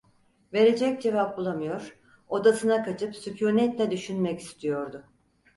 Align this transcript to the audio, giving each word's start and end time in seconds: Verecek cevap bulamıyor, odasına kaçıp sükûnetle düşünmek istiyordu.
Verecek 0.53 1.01
cevap 1.01 1.37
bulamıyor, 1.37 1.99
odasına 2.29 2.83
kaçıp 2.83 3.15
sükûnetle 3.15 3.91
düşünmek 3.91 4.39
istiyordu. 4.39 5.03